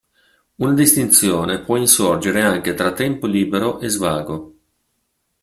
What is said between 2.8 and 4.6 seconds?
tempo libero e svago.